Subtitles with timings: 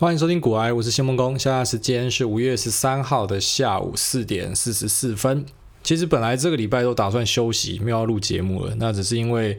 [0.00, 1.38] 欢迎收听古埃，我是谢孟恭。
[1.38, 5.44] 现在时间是五月十三号的下午四点四十四分。
[5.82, 8.74] 其实本来这个礼拜都打算休息，没有录节目了。
[8.76, 9.58] 那只是因为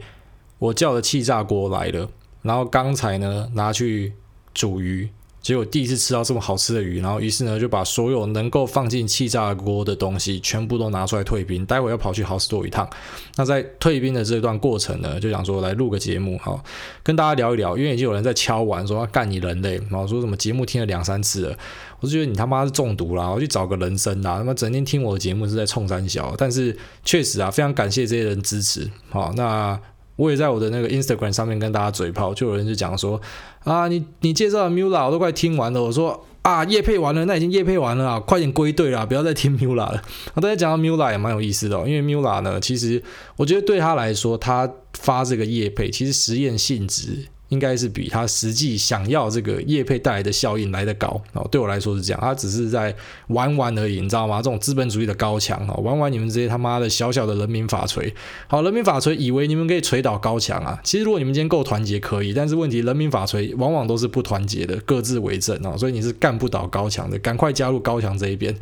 [0.58, 2.10] 我叫的气炸锅来了，
[2.42, 4.14] 然后刚才呢拿去
[4.52, 5.08] 煮鱼。
[5.42, 12.88] 结果第一次吃到这么好吃的鱼，然后于是呢就把所有能够放进气炸锅的东西全部都拿出来退冰，待会要跑去好市多一趟。
[13.36, 16.62] 那在退冰的这段过程呢，就想说来录个节目哈，
[17.02, 21.58] 跟大家聊一聊，因为已经有人在敲碗说要干你人类，然后说什么节目听了两三次了，
[21.98, 29.78] 我就觉得你他妈是中毒啦，我去找个人生啦，他妈整天听我的节目是在冲三小，但是确实啊，非常感谢这些人支持，好那。
[30.22, 33.20] 我也在我的那个 Instagram 上面跟大家嘴炮，就有人就讲说
[33.64, 35.82] 啊，你你介绍的 Mula 我都快听完了。
[35.82, 40.00] 我说啊，夜配完了，那已经夜配完了啊，快点归队啦，不要再听 Mula 了。
[40.34, 43.02] 那大家讲到 Mula 也蛮有意思的，因为 Mula 呢，其实
[43.36, 47.26] 我觉得对他来说，他发这个夜配其实实验性质。
[47.52, 51.46] 应该是比他实际想要这个业配带来的效应来得高哦。
[51.50, 52.94] 对我来说是这样，他只是在
[53.26, 54.38] 玩玩而已，你知道吗？
[54.38, 58.14] 这种资本主义的高墙啊，玩玩你们这些他妈的小小的人民法锤。
[58.46, 60.80] 好，人民法锤以为你们可以锤倒高墙啊。
[60.82, 67.18] 其实如果你们今天够团结可以，但是问题人民法锤往往都是不团结的，各自为政啊，所以你是干不倒高墙的。
[67.18, 68.56] 赶快加入高墙这一边。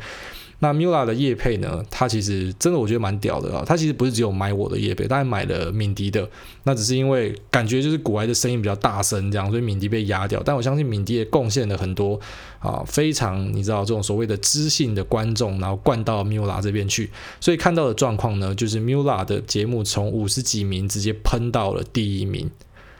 [0.63, 1.83] 那 Mula 的夜配呢？
[1.89, 3.63] 他其实真的我觉得蛮屌的啊！
[3.65, 6.29] 他其实不是只有买我的夜配，他还买了敏迪的。
[6.65, 10.39] 那只是因为感觉就是古埃的声音比较大声，这样，所以敏迪被压掉。
[10.45, 12.19] 但我相信敏迪也贡献了很多
[12.59, 17.09] 啊，非常你知道这种所谓的知性的观众，然后灌到 Mula 这边去。
[17.39, 22.47] 所以看到的状况呢，就是 Mula 的节目从五十几名直接喷到了第一名。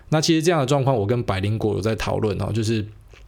[0.10, 2.84] 那其实这样的状况，我跟百灵果有在讨论哦，就是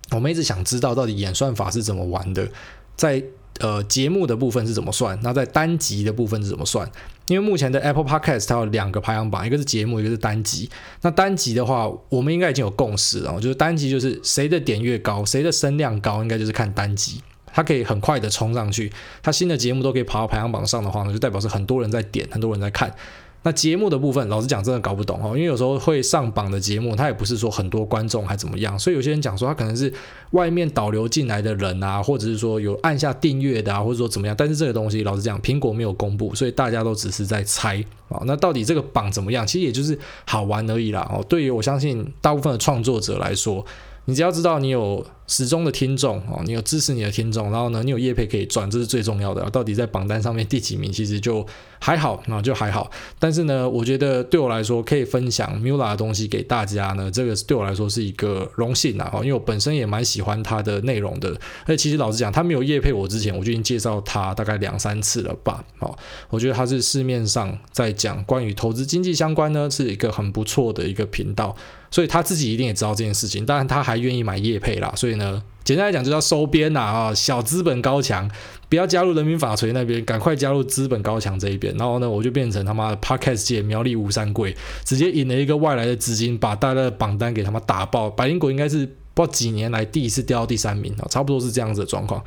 [0.09, 2.49] 我们一直想知道到底演算法是怎么玩的，
[2.95, 3.23] 在。
[3.59, 5.17] 呃，节目的部分是怎么算？
[5.21, 6.89] 那在单集的部分是怎么算？
[7.27, 10.69] 因为目前的 Apple Podcast 它有两个排行榜，一个是节目，一个是单集。
[11.01, 17.21] 那单集的话，我们应该已经有共识了，就是单集就是谁的点越高，谁的声量高，应该就是看单集，
[17.53, 18.91] 它可以很快的冲上去。
[19.21, 22.93] 它新的节目都可以爬到排行榜上的话呢，就代表是很多人在点，很多人在看。
[23.43, 29.93] 那节目的部分，老实讲，真的搞不懂哦，因为有时候会上榜的节目，它也不是说很多观众还怎么样，所以有些人讲说他可能是
[30.31, 38.21] 外面导流进来的人啊，或者是说有按下订阅的啊，或者说怎么样，但是这个东西老实讲，苹果没有公布，所以大家都只是在猜啊。
[38.25, 39.45] 那到底这个榜怎么样？
[39.45, 41.05] 其实也就是好玩而已啦。
[41.13, 43.65] 哦，对于我相信大部分的创作者来说。
[44.05, 49.49] 你只要知道你有始终的听众哦，你有支持你的听众，然后呢，你有业配可以赚，这是最重要的。
[49.49, 51.45] 到底在榜单上面第几名，其实就
[51.79, 52.91] 还好，那就还好。
[53.17, 59.09] 但是呢，我觉得对我来说，可以分享 Mula 的东西给大家呢，这个对我来说是一个荣幸啊。
[59.21, 61.33] 因为我本身也蛮喜欢他的内容的。
[61.65, 65.63] 而其实老实讲，他没有业配我之前，我就已经介绍他大概两三次了吧。
[65.77, 65.97] 好，
[66.29, 71.55] 我觉得他是市面上在讲关于投资经济相关呢，是一个很不错的一个频道。
[71.93, 74.91] 所以他自己一定也知道这件事情，当然他还愿意买业配啦。
[74.95, 78.27] 所以呢，简单来讲就叫收编啦啊，小资本高墙，
[78.67, 81.71] 不要加入人民法锤那边，赶快加入资本高墙这一边。
[81.77, 88.09] 然后呢，我就变成他妈的 Podcast 界苗栗吴三桂，直接引了一个外来的资金，把大家的榜单给他妈打爆。
[88.09, 88.89] 百灵果应该是。
[89.13, 92.23] 不知道几年来第一次掉到第三名啊，差不多是这样子的状况。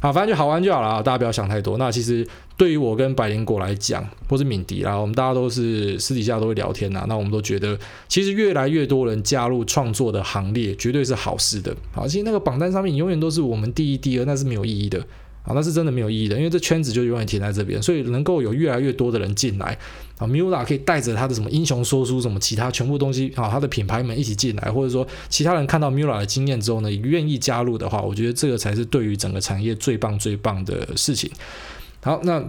[0.00, 1.76] 好，反正就好玩就好了啊，大家不要想太多。
[1.76, 7.04] 那其实对于我跟百灵果来讲，或是敏迪啦，我们大家都是私底下都会聊天呐。
[7.06, 7.78] 那我们都觉得，
[8.08, 11.76] 其实越来越多人加入创作的行列，绝对是好事的。
[11.92, 15.04] 好，其实那个榜单上面永远都是我们第一、第二，那是没有意义的。
[15.42, 19.76] 啊，那是真的没有意义的，因为这圈子就永远停在这边，所以能够有越来越多的人进来
[20.18, 31.30] 啊，Mula 可以带着他的什么英雄说书什么其他全部东西啊，他的品牌们一起进来，或者说其他人看到 Mula 的经验之后呢，愿意加入的话，我觉得这个才是对于整个产业最棒最棒的事情。
[32.02, 32.44] 好，那。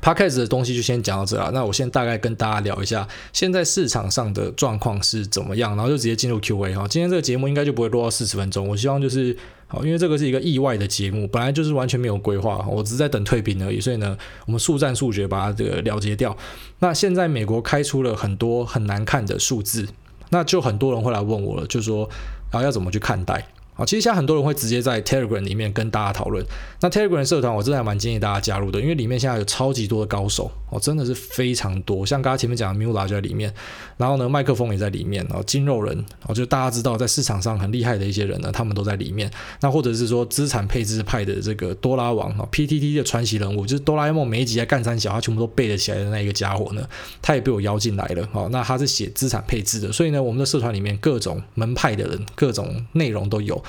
[0.00, 1.50] Podcast 的东西就先讲到这了。
[1.52, 6.88] 那我先大概跟大家聊一下现在市场上的状况是怎么样，然后就直接进入 Q&A 哈。
[6.88, 8.66] 今天这个节目应该就不会录到四十分钟。
[8.66, 9.36] 我希望就是
[9.72, 13.80] 好，因为这个是一个意外的节目，本来就是完全没有规划，我只是在等退兵而已。
[13.80, 16.36] 所以呢，我们速战速决把它这个了结掉。
[16.80, 19.88] 那现在美国开出了很多很难看的数字，
[20.28, 22.06] 那就很多人会来问我了，就说
[22.50, 23.46] 啊要怎么去看待？
[23.84, 26.44] 其实现在很多人会直接在 Telegram 里面跟大家讨论。
[26.80, 32.04] 那 Telegram 社团我真的还蛮建议大家加入的，因为里面现在有超级多的高手哦，真的是非常多。
[32.04, 33.52] 像刚刚前面讲的 Mula 就在里面，
[33.96, 39.30] 然后呢，麦克风也在里面，然后筋肉人，哦，就大家知道在市场上很厉害的一些人呢，他们都在里面。
[39.60, 46.82] 那或者是说资产配置派的这个多拉王啊，PTT 的传奇人物，就是哆啦 A 梦每一集在干三小，他全部都背得起来的那一个家伙呢，
[47.20, 48.28] 他也被我邀进来了。
[48.32, 53.62] 哦，那他是写资产配置的，所以呢，我们的社团里面各种门派的人，各种内容都有。。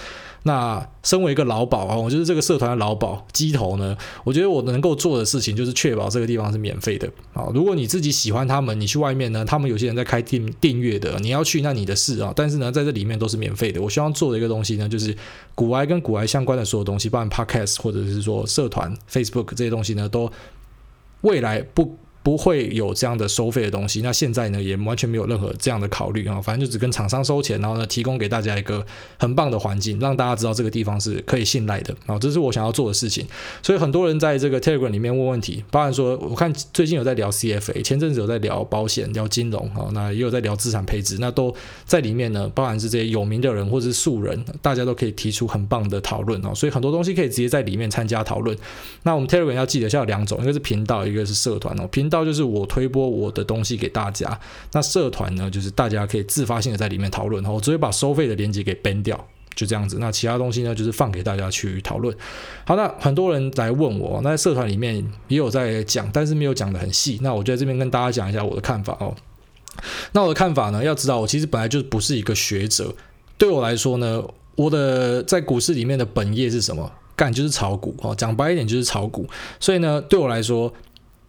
[0.45, 3.95] 那身为一个老鴇啊，我就是这个社团的老鴇鸡头呢，
[4.25, 7.47] 我觉得我能够做的事情就是确保这个地方是免费的啊。
[7.53, 12.33] 如果你自己喜欢他们，你去外面呢，他们有些人在开订订阅的，你要去那你的事啊。
[12.35, 13.81] 但是呢，在这里面都是免费的。
[13.81, 15.15] 我希望做的一个东西呢，就是
[15.55, 20.29] 古埃跟古埃相关的所有东西，包含 Podcast 或者是说社团 Facebook 这些东西呢，都
[21.21, 21.97] 未来不。
[22.23, 24.01] 不会有这样的收费的东西。
[24.01, 26.41] 那现在呢，也完全没有任何这样的考虑啊。
[26.41, 28.83] 反正就只跟厂商收钱，然后呢，提供给大家一个
[29.19, 32.17] 很棒的环境，让大家知道这个地方是可以信赖的啊。
[32.17, 33.27] 这是我想要做的事情。
[33.61, 41.53] 所以很多人在这个 Telegram 里面问问题，包含说，我看最近有在聊 CFA，前阵子有在聊保险、聊金融啊，那也有在聊资产配置，那都
[41.85, 42.49] 在里面呢。
[42.55, 46.53] 包含是这些有名的人或者是素人，大家都可以提出很棒的讨论哦。
[46.53, 48.55] 所以很多东西可以直接在里面参加讨论。
[49.01, 51.87] 那我们 Telegram 要记得，像有两种，一个是频道，一个是社团哦。
[51.87, 54.39] 频道就是我推播我的东西给大家，
[54.71, 59.97] 那社团呢，就是大家可以自发性的在里面讨论，然后我直接把收费的链接给 ban 掉，就这样子。
[59.99, 62.15] 那其他东西呢，就是放给大家去讨论。
[62.65, 64.95] 好，那很多人来问我，那在社团里面
[65.27, 67.19] 也有在讲，但是没有讲得很细。
[67.21, 69.15] 那我就在这边跟大家讲一下我的看法哦。
[70.11, 72.93] 那我的看法呢，要知道我其实本来就不是一个学者，
[73.37, 74.23] 对我来说呢，
[74.55, 76.91] 我的在股市里面的本业是什么？
[77.15, 79.27] 干就是炒股哦，讲白一点就是炒股。
[79.59, 80.73] 所以呢，对我来说。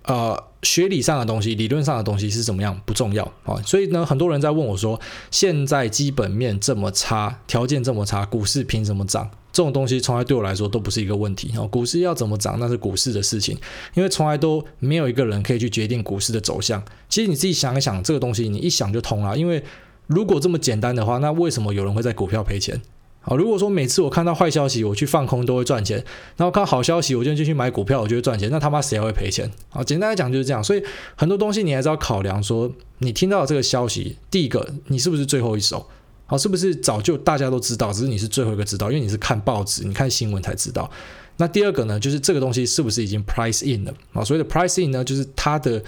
[0.05, 9.31] 呃，学理上的东西，理论上的东西是怎么样不重要啊，所以呢，很多人在问我说，现在基本面这么差，条件这么差，股市凭什么涨？
[9.51, 11.63] 这种东西从来对我来说都不是一个问题啊。
[11.69, 13.57] 股市要怎么涨，那是股市的事情，
[13.95, 16.83] 因为从来都没有一个人可以去决定股市的走向。
[17.09, 19.39] 其实你自己想一想，这个东西你一想就通了。
[19.39, 19.63] 因为
[20.07, 22.83] 如果这么简单的话，那为什么有人会在股票赔钱？
[23.27, 25.97] 好，如果说每次我看到坏消息，我去放空都会赚钱，
[26.37, 29.51] 然后看好消息，我就进去买股票，我就会赚钱，那他妈谁还会赔钱？
[29.71, 30.63] 啊，简单来讲就是这样。
[30.63, 30.83] 所以
[31.17, 35.87] 很多东西你还是要考量，说你听到这个消息，第一个你是不是最后一手？
[36.27, 40.91] 好，是不是早就大家都知道，只是你是最后一个知道，因为你是看报纸、你看新闻才知道。
[41.39, 43.95] 那第二个呢，就是这个东西是不是已经 price in 了？
[44.13, 45.83] 啊，所谓的 price in 呢，就是它的。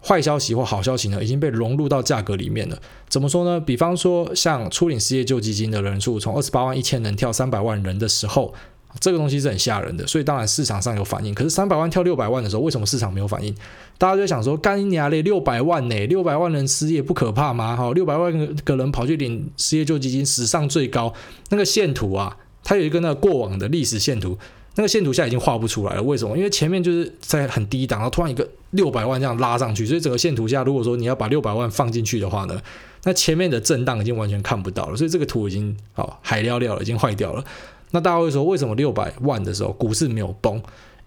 [0.00, 2.78] 坏消息或好消息呢，已经被融入到价格里面了。
[3.08, 3.60] 怎么说呢？
[3.60, 8.54] 比方说，像初领失业救济金的人数从二十八万一千人跳三百万人的时候，
[9.00, 10.06] 这个东西是很吓人的。
[10.06, 11.34] 所以当然市场上有反应。
[11.34, 13.54] 可是三百万跳六百万的时候，为什么市场没有反应？
[13.98, 16.06] 大家就想说，干你娘嘞，六百万呢？
[16.06, 17.74] 六百万人失业不可怕吗？
[17.74, 21.12] 哈，六百万个人跑去领失业救济金，史上最高。
[21.50, 24.38] 那个线图啊，它有一个那过往的历史线图。
[24.78, 26.36] 那个线图现在已经画不出来了，为什么？
[26.36, 32.62] 因为前面就是在很低档，然后突然一个六百万这样拉上去，所以整个线图下，如果说你要把六百万放进去的话呢，
[33.02, 37.44] 那前面的震荡已经完全看不到了，所以这个图已经好海料料了，已经坏掉了。
[37.90, 40.62] 那大家会说，为什么六百万的时候股市没有崩？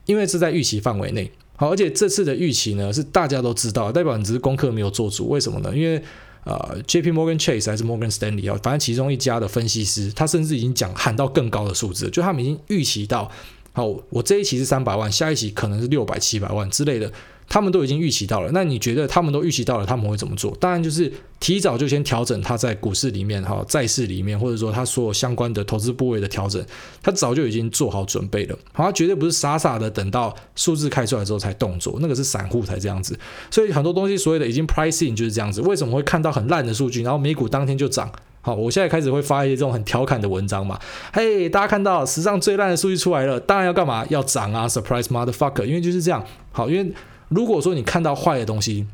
[0.05, 5.29] 因为是在预期范围内，好，而且这次的预期呢是大家都知道，代表你只是功课没有做足。
[5.29, 5.73] 为什么呢？
[5.73, 6.03] 因为
[6.43, 7.13] 呃，J.P.
[7.13, 13.31] Morgan Chase 还是 Morgan Stanley 啊，反正其中一家的分析师，他甚至已经讲喊到更高的数字，就他们已经预期到。
[13.73, 17.09] 好，我这一期是三百万，下一期可能是六百、七百万之类的，
[17.47, 18.51] 他们都已经预期到了。
[18.53, 20.53] 那你觉得他们都预期到了，他们会怎么做？
[20.59, 21.09] 当然就是
[21.39, 26.61] 提早就先调整他在股市里面、哈债市里面，或者说他所有相关的投资部位的调整，
[27.01, 28.59] 他早就已经做好准备了。
[28.73, 33.17] 好，他绝对不是傻傻的等到数字开出来之后才动作，那个是散户才这样子。
[33.49, 35.61] 所以很多东西所谓的已经 pricing 就是这样子。
[35.61, 38.11] 为什么会看到很烂的数据，然后美股当天就涨？
[38.41, 40.79] 好，我现在开始会发一些这种很调侃的文章嘛。
[41.13, 44.05] 嘿，大家看到史上最烂的数据出来了，当然要干嘛？
[44.09, 45.63] 要涨啊！Surprise motherfucker！
[45.63, 46.25] 因为就是这样。
[46.51, 46.91] 好，因为
[47.29, 48.85] 如果说你看到坏的东西，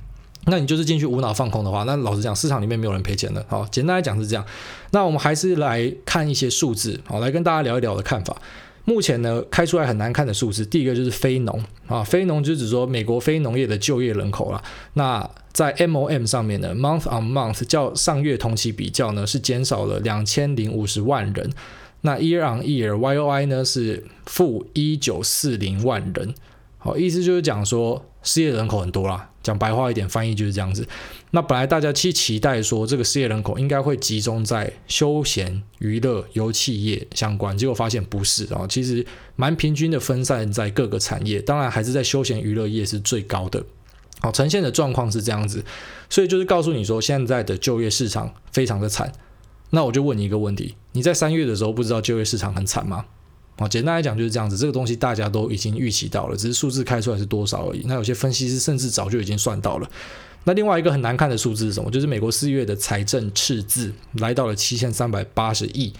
[0.48, 3.46] 那你就是进去无脑放空的话，那老实讲，市场里面没有人赔钱的。
[3.48, 4.46] 好，简单来讲是这样。
[4.92, 8.36] 那我们还是来看一些数字，好，来跟大家聊一聊我的看法。
[8.88, 14.64] 目前呢，开出来很难看的数字，第一个就是非农啊，非农就是指说美国非农业的就业人口啦。
[14.94, 21.52] 那在 MOM 上面呢，month on month 较上月同期比较呢，是减少了两千零五十万人。
[22.02, 26.34] 那 year on year YOY 呢是负一九四零万人。
[26.78, 29.32] 好，意思就是讲说失业人口很多啦。
[29.48, 30.86] 讲白话一点，翻译就是这样子。
[31.32, 39.06] 那本来大家期期待说，这个失业人口应该会集中在休闲、娱乐、游憩业相关，结果发现不是啊，其实
[39.38, 43.64] 蛮平均的分散在各个产业，当然还是在休闲娱乐业是最高的。
[44.20, 45.64] 好，呈现的状况是这样子，
[46.10, 49.10] 所以就是告诉你说，现在的就业市场非常的惨。
[49.70, 53.06] 那我就问你一个问题：你在三月的时候不知道就业市场很惨吗？
[53.58, 57.82] 啊，简单来讲就是这样子，这个东西大家都已经预期到了，只是数字开出来是多少而已。
[57.86, 59.90] 那有些分析师甚至早就已经算到了。
[60.44, 61.92] 那另外一个很难看的数字是什么？
[61.92, 65.92] 就是美国四月的财政赤字来到了七千三百八十亿，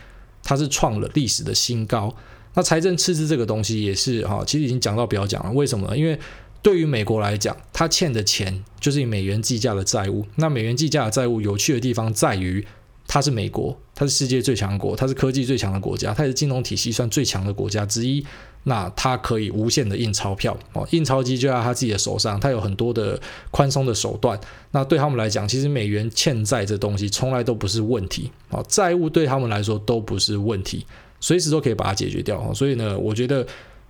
[0.44, 2.16] 它是创了历史的新高。
[2.54, 5.52] 那财政赤字这个东西也是哈，其实已经讲到不要讲了。
[5.52, 5.98] 为什么呢？
[5.98, 6.18] 因为
[6.62, 10.26] 对于美国来讲，它欠的钱就是以美元计价的债务。
[10.36, 12.66] 那美元计价的债务有趣的地方在于，
[13.08, 18.26] 它是美国，它是世界最强国，它是科技最强的国家，它也是金融体系算最强的国家之一。
[18.64, 23.18] 那它可以无限的印钞票哦，印钞机就在他自己的手上，它有很多的
[23.50, 24.38] 宽松的手段。
[24.72, 30.86] 那对他们来讲，其实美元欠债这东西从来都不是问题哦，债务对他们来说都不是问题，
[31.22, 32.54] 随时都可以把它解决掉。
[32.54, 33.48] 所以呢，我觉得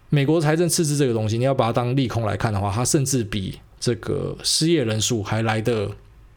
[0.10, 5.90] 美国财政赤字这个东西，你要把它当利空来看的话，它甚至比这个失业人数还来得。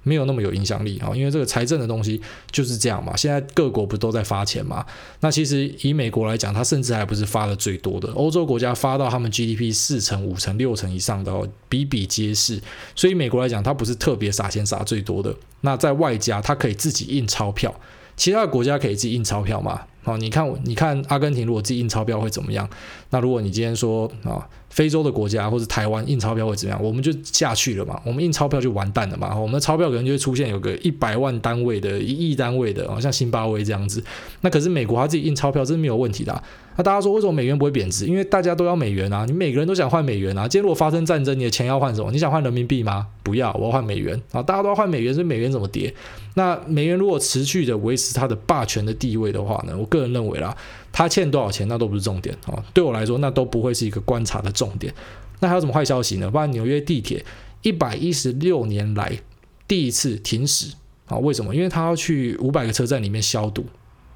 [0.02, 3.16] 没有那么有影响力啊，因为这个财政的东西就是这样嘛。
[3.16, 4.84] 现在各国不都在发钱嘛？
[5.20, 8.10] 那其实以美国来讲，它甚至还不是发的最多的。
[8.12, 12.60] 欧洲国家发到他们 GDP 四成、五成、六成以上的哦，比比皆是。
[12.94, 15.34] 所以美国来讲，它不是特别撒钱撒最多的。
[15.62, 17.74] 那在外加，它可以自己印钞票。
[18.16, 19.80] 其他的国家可以自己印钞票嘛？
[20.02, 22.68] 好，你看，你看阿根廷如果自己印钞票会怎么样？
[23.10, 26.82] 那如果你今天说啊，非洲的国家或者台湾印钞票会怎么样？
[26.82, 29.36] 我们就下去了嘛，我们印钞票就完蛋了嘛。
[29.36, 34.02] 我们的钞票可能就会出现有个一百万单位的、一亿单位的，好像辛巴威这样子。
[34.40, 36.42] 那可是美国他自己印钞票，这是没有问题的。
[36.76, 38.06] 那大家说为什么美元不会贬值？
[38.06, 40.48] 因为大家都要美元啊，你每个人都想换美元啊。
[40.48, 42.10] 今天如果发生战争，你的钱要换什么？
[42.12, 43.08] 你想换人民币吗？
[43.22, 44.40] 不要，我要换美元啊。
[44.40, 45.92] 大家都要换美元，所以美元怎么跌？
[46.34, 49.76] 那美元如果持续的维持它的霸权的地位的话呢？
[49.76, 50.56] 我个人认为啦。
[50.92, 52.62] 他欠多少钱，那都不是重点啊。
[52.74, 54.92] 对我来说，那都不会是一个观察的重点。
[55.40, 56.30] 那还有什么坏消息呢？
[56.30, 57.24] 不然纽约地铁
[57.62, 59.18] 一百一十六年来
[59.66, 60.72] 第一次停驶
[61.06, 61.16] 啊？
[61.18, 61.54] 为什么？
[61.54, 63.64] 因为他要去五百个车站里面消毒，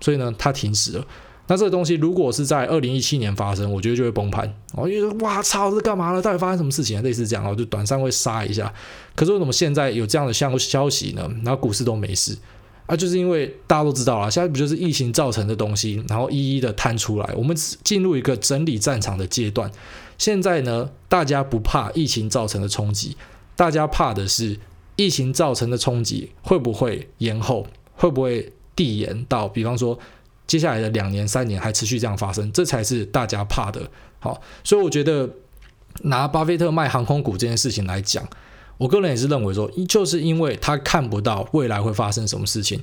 [0.01, 1.07] 所以呢，他停驶了。
[1.47, 4.51] 那这个东西如果是在二零一七年发生，我觉得就会崩盘。
[4.73, 6.23] 哦，因为哇操，这干嘛了？
[6.23, 7.03] 到底发生什么事情？
[7.03, 8.73] 类似这样哦，就短暂会杀一下。
[9.15, 11.31] 可是为什么现在有这样的消消息呢？
[11.45, 12.37] 然后股市都没事。
[12.87, 19.71] 啊，就是因为大家都知道了，现在不就是疫情造成的东西，然后一一的摊出来，我们进入一个整理战场的阶段。
[20.19, 23.17] 现在呢，大家不怕疫情造成的冲击，
[23.57, 24.59] 大家怕的是
[24.97, 29.99] 疫情造成的冲击会不会延后，会不会递延到，比方说
[30.47, 33.81] 接下来的两年、三年还持续这样发生，这才是大家怕的。
[34.21, 35.29] 好，所以我觉得
[36.03, 38.29] 拿巴菲特卖航空股这件事情来讲。
[38.77, 42.81] 我个人也是认为说，就是因为他看不到未来会发生什么事情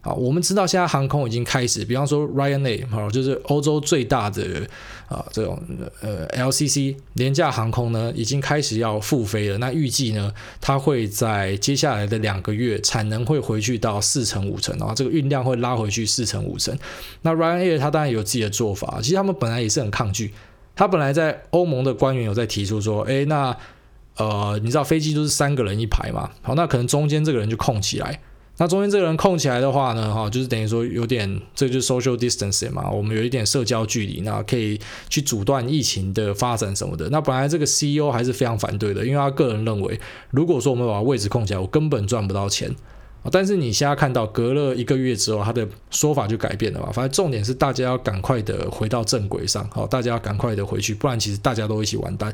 [0.00, 0.12] 啊。
[0.14, 4.66] 我们知道现在航空已经开始，比方说 Ryanair 就是欧洲最大的
[5.08, 5.62] 啊这种
[6.00, 9.58] 呃 LCC 廉价航空呢，已经开始要复飞了。
[9.58, 16.74] 那预计呢，它会在接下来的两个月产能会回去到四成五成，然后这个运量会拉回去四成五成。
[17.20, 20.32] 那 Ryanair 它当然有自己的做法，其实他们本来也是很抗拒，
[20.74, 23.54] 他本来在欧盟的官员有在提出说，哎那。
[24.16, 26.30] 呃，你知道飞机都是三个人一排嘛？
[26.42, 28.20] 好，那可能中间这个人就空起来。
[28.58, 34.80] 那中间这个人空起来的话呢，哈，就是等于说有点，这就是 social distancing 嘛，我们有一点社交距离，那可以
[35.10, 37.06] 去阻断疫情的发展什么的。
[37.10, 42.74] 那本来这个 CEO 还是非常反对的，因为他个人认为，如果说我们把位置空起来，我根本赚不到钱。
[43.30, 46.90] 但是你现在看到隔了一个月之后，他的说法就改变了嘛。
[46.92, 52.32] 反正重点是大家要赶快的回到正轨上，好，大家要赶快的回去，不然其实大家都一起完蛋。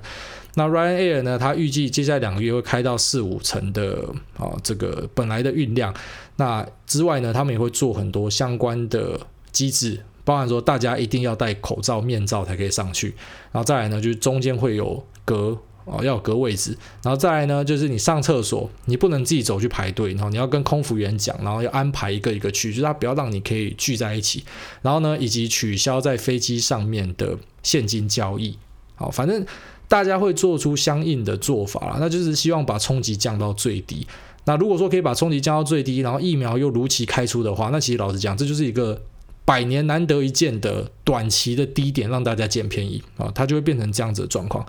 [0.55, 1.39] 那 Ryanair 呢？
[1.39, 4.07] 他预计接下来两个月会开到四五成的
[4.37, 5.95] 啊，这个本来的运量。
[6.37, 9.19] 那之外呢，他们也会做很多相关的
[9.51, 13.15] 机制，包含说大家一定要戴口罩、面罩才可以上去。
[13.51, 15.59] 然后再来呢，就是中间会有隔。
[15.85, 24.45] 哦，要隔位置，然后再来呢，就是你上厕所，你不能自己走去排队，然后你要跟空服员讲，然后要安排一个一个去，就是他不要让你可以聚在一起。
[24.81, 28.57] 然后呢，以及取消在飞机上面的现金交易。
[28.95, 29.45] 好，反正
[29.93, 34.07] 大家会做出相应的做法啦，那就是希望把冲击降到最低。
[34.47, 38.99] 那如果说可以把冲击降到最低，然后疫苗又如期开出的话，那其实老实讲，这就是一个
[39.45, 44.65] 百年难得一见的短期的低点，让大家捡便宜啊，它就会变成这样子的状况。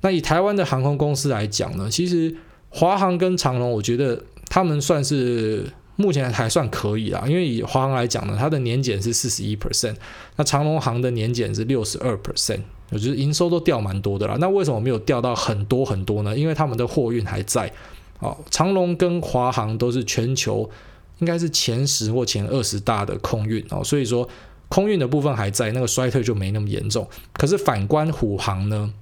[0.00, 2.34] 那以台湾的航空公司来讲呢，其实
[2.70, 7.24] 华航跟长荣，我觉得他们算是目前还算可以啦。
[7.28, 9.96] 因为以华航来讲呢，它的年减是四十一 percent，
[10.36, 12.62] 那长荣航的年减是六十二 percent，
[12.92, 14.36] 我觉得营收都掉蛮多的啦。
[14.38, 16.36] 那为什么没有掉到很多很多呢？
[16.36, 17.72] 因为他们的货运还在。
[18.20, 20.70] 哦，长龙跟华航都是全球
[21.18, 24.28] 应该是前十或前二十大的空运哦，所以说
[24.68, 27.04] 空运的部分还在，那个衰退就没那么严重。
[27.32, 28.92] 可是反观虎航呢？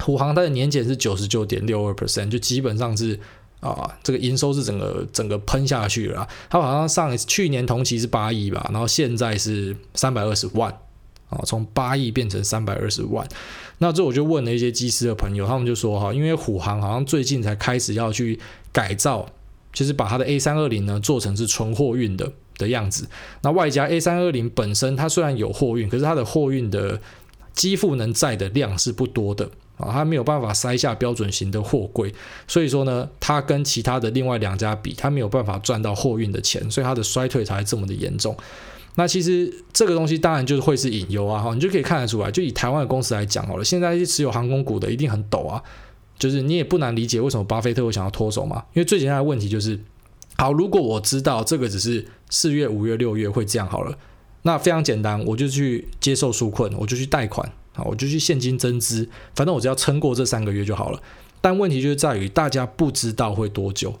[0.00, 3.16] 虎航它的年减是九十九点六二 percent，就基本上是
[3.60, 6.26] 啊，这个营收是整个整个喷下去了。
[6.50, 10.76] 它好像上一次去年同期是八亿吧，然后现在是三百二十万
[11.34, 13.26] 啊，从八亿变成三百二十万。
[13.78, 18.38] 那这我就问了一些机师的朋友，他们就说哈，因为虎航好像最近才开始要去
[18.72, 19.26] 改造，
[19.72, 23.08] 就是把它的 A 三二零呢做成是纯货运的的样子。
[23.42, 27.00] 那外加 A 三二零本身它虽然有货运，可是它的货运的
[27.52, 32.14] 机腹能载的量是不多的啊，它没有办法塞下标准型的货柜，
[32.46, 38.36] 所以说呢，它跟其他的另外两家比，它没有办法赚到货运的钱，所以它的衰退才这么的严重。
[38.96, 45.62] 那其实这个东西当然就是会是隐忧啊，哈，你就可以看得出来，就以台湾的公司来讲好了，现在持有航空股的一定很抖啊，
[46.18, 49.78] 就是你也不难理解为什么巴菲特会想要脱手嘛，因为最简单的问题就是，
[50.36, 53.98] 好，如果我知道这个只是四月、五月、六月会这样好了，
[54.42, 57.50] 那非常简单，我就去接受纾困，我就去贷款。
[57.76, 61.02] 好，我就去现金增资，反正我只要撑过这三个月就好了。
[61.40, 63.98] 但问题就是在于大家不知道会多久。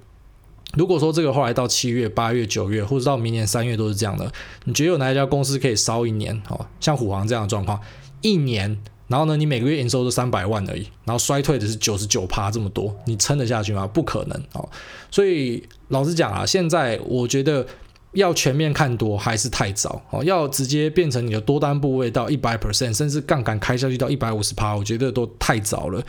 [0.76, 4.30] 如果说这个后来到七月、八月、九月，或者到明年三月都是这样的，
[4.64, 6.34] 你觉得有哪一家公司可以烧一年？
[6.48, 7.80] 哦，像虎航这样的状况，
[8.20, 8.78] 一年，
[9.08, 13.86] 然后呢，你每个月营收都三百万而已，然后衰退的是九十九趴这么多，你撑得下去吗？
[13.86, 14.68] 不可能哦。
[15.10, 17.66] 所以老实讲啊，现在我觉得。
[18.14, 26.00] 要全面看多还是太早哦，要直接变成你的多单部位到一百 percent，甚至杠杆开下去到一百五十趴，我觉得都太早了。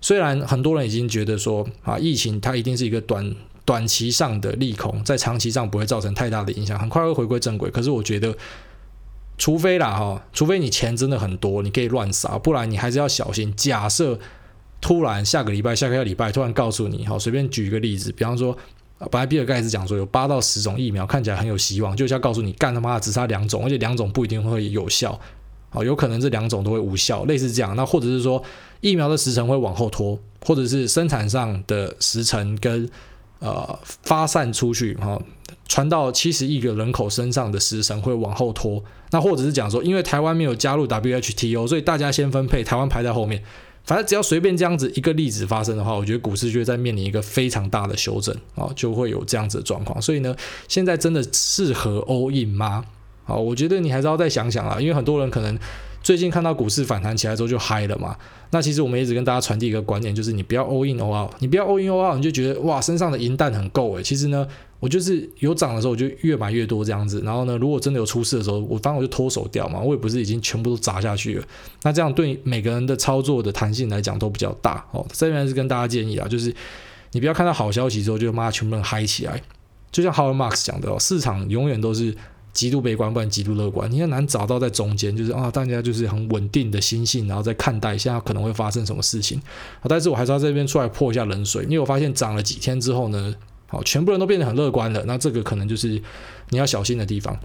[0.00, 3.28] 虽然很多人已经觉得说啊，疫情它一定是一个短
[3.68, 7.70] 短期上的利空，在长期上不会造成太大的影响，很快会回归正轨。
[7.70, 8.34] 可是我觉得，
[9.36, 13.52] 除非啦哈，除非你钱真的很多，你可以乱撒，不然你还是要小心。
[13.54, 14.18] 假设
[14.80, 18.56] 突然下个礼拜、下个礼拜突然告诉你，好，随便举一个例子，比方说。
[19.12, 25.16] 本来比尔盖茨讲说有八到十种疫苗看起来很有希望，就是要告诉你干他妈的只差两种，而且两种不一定会有效，
[25.70, 27.76] 好，有可能这两种都会无效，类似这样。
[27.76, 28.42] 那或者是说
[28.80, 32.90] 疫苗的时程会往后拖，或者是生产上的时程跟
[33.40, 35.20] 呃发散出去哈，
[35.66, 38.82] 传到七十亿个人口身上的时程会往后拖。
[39.10, 43.42] 那或者是讲说，因为台湾没有加入 WHTO，所以大家先分配，台湾排在后面。
[43.84, 50.02] 反正只要随便这样子一个例子发生的话，我觉得股市就会在面临一个非常大的修正啊，就会有这样子的状况。
[50.02, 50.36] 所以呢，
[50.68, 52.84] 现在真的适合 all in 吗？
[53.24, 55.58] 啊，我觉得你还是要再想想啦，因为很多人可能
[56.08, 58.16] 最近看到股市反弹起来之后就嗨了嘛。
[58.50, 64.02] 那其实我们一直跟大家传递一个观念，就是你不要 all in all out，你不要 all in all out，你就觉得哇身上的银弹很够诶。
[64.02, 64.48] 其实呢。
[64.80, 67.20] 我就是有涨的时候，我就越买越多这样子。
[67.24, 69.80] 然后呢，如果真的有出事的时候，我反正我就脱手掉嘛。
[69.80, 71.44] 我也不是已经全部都砸下去了。
[71.82, 75.04] 那这样对每个人的操作的弹性来讲都比较大哦。
[75.12, 76.54] 这边是跟大家建议啊，就是
[77.10, 79.42] 你不要看到好消息之后就妈全部人嗨起来。
[79.90, 82.14] 就像 Howard Marks 讲的哦，市场永远都是
[82.58, 83.88] 极度悲观，不然极度乐观。
[83.88, 89.40] 你很难找到在中间，就是啊，大家就是很稳定的心性，然后再看待现在可能会发生什么事情。
[89.84, 93.32] 但是我还是要这边出来泼一下冷水，因为我发现涨了几天之后呢。
[93.70, 95.88] 好，全部人都变得很乐观了，那这个可能就是
[96.48, 97.38] 你要小心的地方。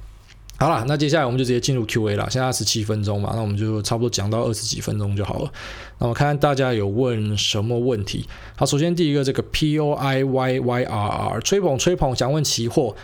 [0.57, 2.25] 好了，那接下来我们就直接进入 Q&A 了。
[2.29, 5.51] 现在十七分钟嘛，那我们就差不多讲到二十几分钟就好了。
[5.99, 8.25] 那我看看大家有问什么问题。
[8.55, 12.95] 好，首先第一个这个 P O I Y Y R R 吹捧吹捧，想问期货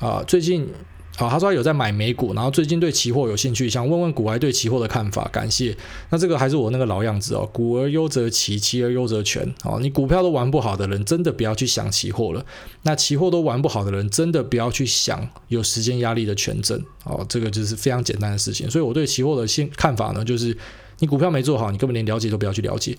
[0.00, 0.68] 啊，最近。
[1.16, 5.26] 好，他说他有在买美股，然后最近对期货有兴趣，想问问股癌对期货的看法。
[5.32, 5.74] 感谢。
[6.10, 9.42] 那这个还是我那个老样子哦，股而优则期，期而优则权。
[9.64, 12.44] 哦，你股票都玩不好的人，真的不要去想期货了。
[12.82, 16.78] 那期货都玩不好的人，真的不要去想有时间压力的权证。
[17.04, 18.70] 哦，这个就是非常简单的事情。
[18.70, 20.56] 所以我对期货的新看法呢，就是
[20.98, 22.96] 你股票没做好，你根本连了解都不要去了解。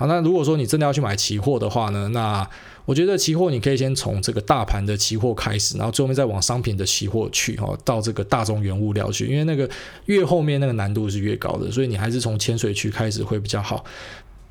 [0.00, 2.48] 好，那如果说你真的要去买期货的话呢，那
[2.86, 9.68] 我觉得期货你可以先从这个大盘的期货开始，然后最后面再往商品的期货去，哈，到这个大宗原物料去，因为那个
[10.06, 13.84] 越后面那个难度是越高的，所以你还是从浅水区开始会比较好。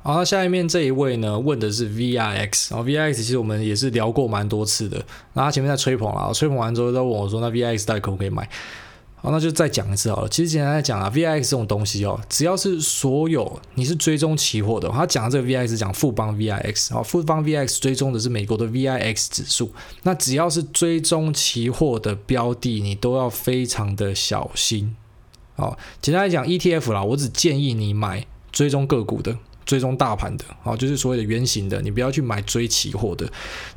[0.04, 4.98] 好，那下一面这一位呢，问的是 VIX，然后 VIX 其实我们也是聊过蛮多次的，
[5.34, 8.48] 然后他前面在吹捧啊，吹捧完之后再问我说，那 VIX 到底可不可以买？
[9.22, 10.28] 好，那就再讲一次好了。
[10.30, 19.70] 其实简单来讲啊，VIX 这种东西哦，只要是所有你是追踪期货的，他讲的这个 VIX 讲富邦 VIX，啊，富邦 VIX 追踪的是美国的 VIX 指数。
[20.04, 24.96] 那只要是追踪期货的标的，你都要非常的小心。
[25.56, 29.36] 哦，简单来讲，ETF 啦，我只建议你买追踪个股的。
[29.70, 33.24] 追踪大盘的，好，就是所谓的圆形的，你不要去买追期货的。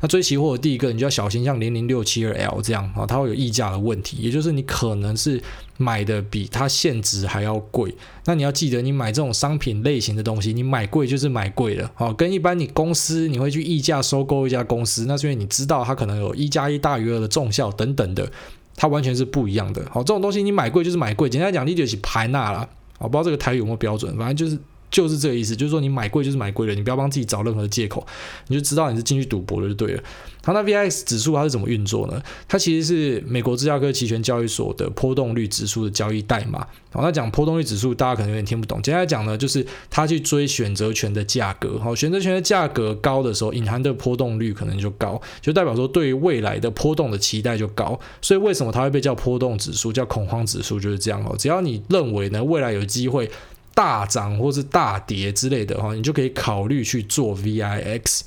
[0.00, 5.40] 那追期货的第一个，你就要小心，像零零六七二 L 这样啊，它会有溢价的问题，也就是你可能是
[5.76, 7.94] 买的比它现值还要贵。
[8.24, 18.28] 那你要记得，你买这种商品类型的东西，你买贵就是买贵了，好，跟一般你公司你会去溢价收购一家公司，那是因为你知道它可能有一加一大于二的重效等等的，
[18.74, 19.80] 它完全是不一样的。
[19.92, 22.68] 好，这种东西你买贵就是买贵，简单讲，你就是排那了。
[22.98, 24.58] 我不知道这个台语有没有标准，反正就是。
[24.94, 28.06] 就是这个意思，就是说你买贵就是买贵了，你不要帮自己找任何的借口，
[28.46, 30.02] 你就知道你是进去赌博的就对了。
[30.44, 32.22] 好，那 VIX 指数它是怎么运作呢？
[32.46, 36.64] 它其实是美国芝加哥期权交易所的波动率指数的交易代码。
[36.92, 38.80] 好，那讲波动率指数，大家可能有点听不懂。
[38.82, 41.76] 简单来讲呢，就是它去追选择权的价格。
[41.80, 47.98] 好，选择权的价格高的时候，隐含的波动率可能就高，就代表说对于未来的波动的期待就高。
[48.22, 51.34] 所以为什么它会被叫波动指数，叫恐慌指数，就是这样哦。
[51.36, 53.28] 只要你认为呢，未来有机会。
[53.74, 58.20] 大涨或是大跌之类的哈，你就可以考虑去做 VIX。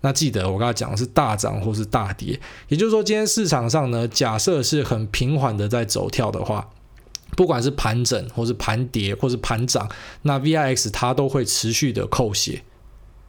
[0.00, 6.68] 那记得我刚才讲的是大涨或是大跌，也就是说，今天市场上呢，假设是很平缓的在走跳的话，
[7.36, 9.88] 不管是盘整或是盘跌或是盘涨，
[10.22, 12.62] 那 VIX 它都会持续的扣血。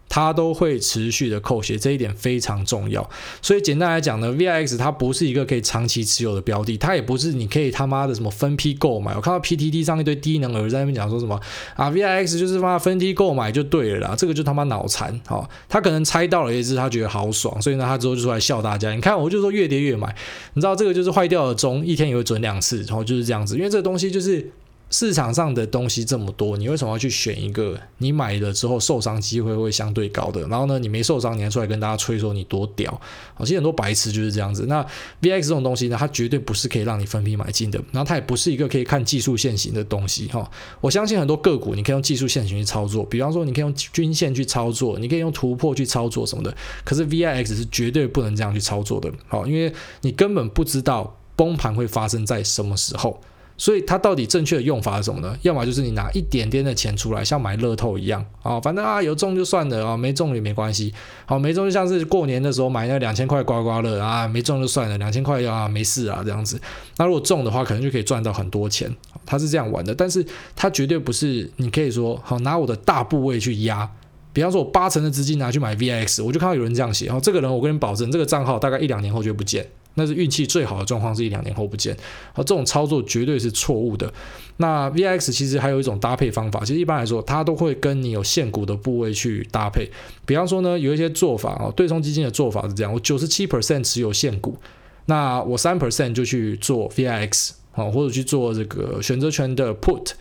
[0.10, 3.08] 它都会持续的扣血，这一点非常重要。
[3.42, 9.16] 所以简单来讲呢，VIX 它不是一个可以长期持有的标的，它也不是你可以他妈的什么分批购买。
[9.16, 11.40] 我看到 PTT 上一堆低能儿在那边讲说什么
[11.76, 15.22] 啊，VIX 就是他妈分批购买就对了啦，这个就他妈脑残。
[15.28, 18.92] 好，他可能猜到了一只，他觉得好爽，所以呢，他之后就出来笑大家。
[18.94, 20.16] 你看，我就说越跌越买，
[20.56, 24.50] 你知道这个就是坏掉的钟，一天也会准两次，然后就是这样子，因为这个东西就是。
[24.92, 30.42] 市场上的东西这么多，你为什么要去选一个你买了之后受伤机会会相对高的？
[30.48, 32.90] 然后呢，你没受伤，你还出来跟大家吹说你多屌？
[33.36, 34.66] 好，其实很多白痴就是这样子。
[34.68, 34.84] 那
[35.22, 40.50] V X 这种东西呢，它绝对不是可以让你分批买进的，然后它也不是一个可以看技术线型的东西哈。
[40.82, 46.52] 我相信很多个股你可以用技术线型去操作，比方说你可以用均线去操作，你可以用突破去操作什么的。
[46.84, 49.72] 可是 V X 是绝对不能这样去操作的，好，因为
[50.02, 53.22] 你根本不知道崩盘会发生在什么时候。
[53.60, 55.38] 所以它到底正确的用法是什么呢？
[55.42, 60.94] 要么就是你拿一点点的钱出来，像买乐透一样啊，反正啊有中就算了啊，没中也没关系。
[61.26, 66.60] 好，没中就像是过年的时候买那两千块刮刮乐啊，没中就算了，两千块啊没事啊这样子。
[66.96, 68.90] 那如果中的话，可能就可以赚到很多钱。
[69.26, 73.88] 它是这样玩的，但是它绝对不是你可以说好拿我的大部位去压。
[74.32, 79.68] 比方说我八成的资金拿去买 VIX，我就看到有人这样写，然后这个人我跟你保证，这个账号大概一两年后就不见。
[79.96, 81.96] 那是运气最好的状况，是一两年后不见。
[82.34, 84.12] 好，这种操作绝对是错误的。
[84.58, 89.90] 那 VIX 其实还有一种搭配方法，其实一般来说，它都会跟你有现股的部位去搭配。
[90.26, 94.58] 比方说呢，有一些做法啊，对冲基金的做法是这样：我九十七 percent 持有现股，
[95.06, 100.12] 那我三 percent 就去做 VIX 啊，或者去做这个选择权的 Put，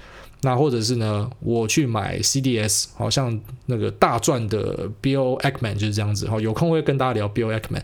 [0.42, 6.28] 那或者是呢，我去买 CDS，好像那个大赚的 Bill Ackman 就是这样子。
[6.28, 7.83] 好，有空会跟大家聊 Bill Ackman。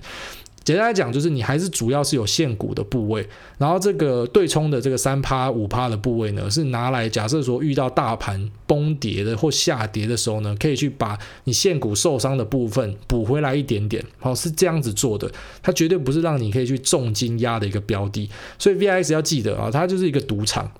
[0.64, 3.26] 简单来讲，就是你还是主要是有现股的部位，
[3.58, 15.30] 然后这个对冲的这个三趴五趴的部位呢，是拿来假设说遇到大盘崩跌的或下跌的时候呢，可以去把你现股受伤的部分补回来一点点，好，是这样子做的，
[15.62, 20.70] 它绝对不是让你可以去重金压的一个标的，所以 VIX 要记得啊，它就是一个赌场。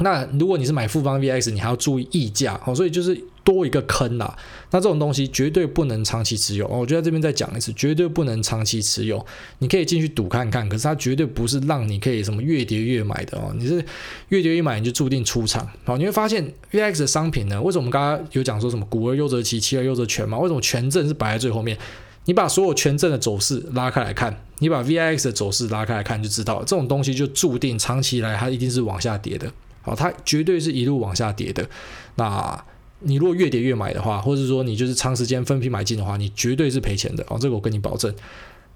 [0.00, 4.36] 那如果你是买富邦 VIX，你还要注意溢价，好，所以就是多一个坑啦。
[4.70, 6.80] 那这种东西绝对不能长期持有哦。
[6.80, 9.24] 我就在这边再讲一次，绝对不能长期持有。
[9.60, 13.54] 你可以进去赌看看，可是它绝对不是让你可以什么越跌越买的哦。
[13.56, 13.84] 你是
[14.30, 15.68] 越跌越买，你就注定出场。
[15.84, 20.38] 好，你会发现 V X 的商品呢，为什么我们刚刚有讲说什么股而优则期，期而优则权嘛？
[20.38, 21.78] 为什么权证是摆在最后面？
[22.26, 29.52] 你把所有权证的走势拉开来看，你把 VIX 的走势拉开来看，就知道这种东西就注定长期以来它一定是往下跌的。
[29.82, 31.68] 好，它绝对是一路往下跌的。
[32.14, 32.64] 那
[33.04, 37.24] 你如果越跌越买的话，或者说你就是长时间分批买进的话，你绝对是赔钱的。
[37.28, 38.12] 哦，这个我跟你保证。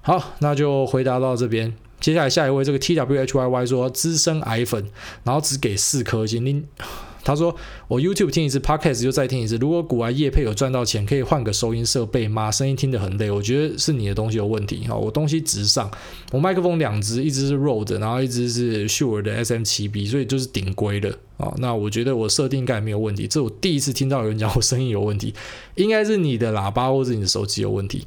[0.01, 1.73] 好，那就回答到这边。
[1.99, 4.89] 接下来下一位，这个 T W H Y Y 说资深癌粉，
[5.23, 6.45] 然后只给四颗星。
[6.45, 6.63] 你。
[7.23, 7.53] 他说
[7.87, 9.57] ：“我 YouTube 听一次，Podcast 就再听一次。
[9.57, 12.49] 如果古玩业配有赚到钱，可以换个收音设备吗？
[12.49, 14.87] 声音听得很累，我觉得是你的东西有问题。
[14.87, 15.91] 哈，我东西直上，
[16.31, 21.53] 我麦克风两只，一只是 Rode，然后一只是 Shure 的 SM7B，所以就是顶规的啊。
[21.57, 23.27] 那我觉得我设定应该没有问题。
[23.27, 25.33] 这我第一次听到有人讲我声音有问题，
[25.75, 28.05] 应该是你的喇叭或者你的手机有问题。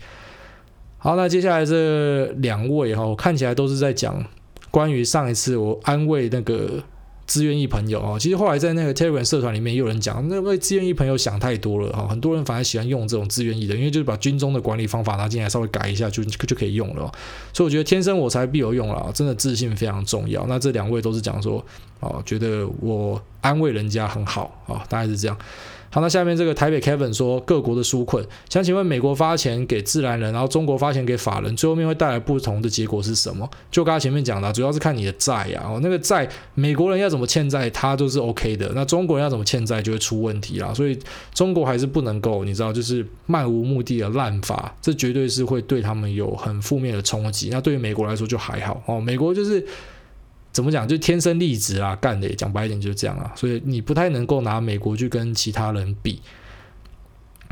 [0.96, 4.24] 好，那接下来这两位哈，我看起来都是在讲
[4.70, 6.82] 关于上一次我安慰那个。”
[7.32, 17.10] 自愿意朋友啊，其实后来在那个 Telegram 社团里面也有人讲，那位自愿意朋友想太多了哈，很多人反而喜欢用这种自愿意的，因为就是把军中的管理方法拿进来稍微改一下就就可以用了，
[17.54, 20.44] 所以我觉得天生我材必有用了，真的自信非常重要。
[20.46, 21.64] 那这两位都是讲说，
[22.00, 25.38] 哦，觉得我安慰人家很好啊，大概是这样。
[25.94, 33.46] 好，那下面这个台北 Kevin 说各国的纾困，想请问美国发钱给自然人，然后中国发钱给法人，最后面会带来不同的结果是什么？
[33.70, 40.98] 就刚才前面讲的，主要是看你的债呀，哦，那个债，美国人要怎么欠债，他都是 OK 的，那中国人要怎么欠债就会出问题啦，所以
[41.34, 47.50] 中国还是不能够，你知道，就是漫无目的的滥发，这绝对是会对他们有很负面的冲击。
[47.52, 49.62] 那对于美国来说就还好哦，美国就是。
[50.52, 50.86] 怎么讲？
[50.86, 56.20] 就天生丽质啊，干的讲白一点就是这样啊，所以你不太能够拿美国去跟其他人比。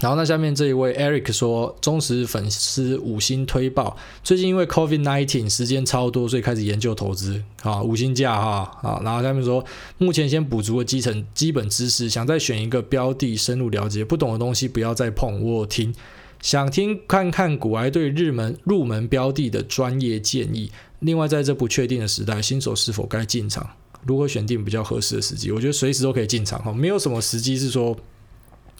[0.00, 8.98] 然后那下面这一位 Eric 说，忠实粉丝五星推爆，最近因为 COVID-19 时间超多，所以开始研究投资啊，五星价哈啊。
[9.04, 9.62] 然后下面说，
[9.98, 15.38] 目前先补足了基层基本知识，想再选一个标的深入了解，不懂的东西不要再碰。
[15.42, 15.94] 我听，
[16.40, 20.70] 想听看看古埃对日门入门标的的专业建议。
[21.00, 23.66] 另外，在这不确定的时代，新手是否该进场？
[24.06, 25.50] 如何选定比较合适的时机？
[25.50, 27.94] 我觉得随时都可以进场哈，没有什么时机是说，